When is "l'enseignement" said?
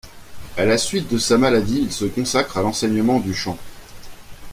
2.63-3.19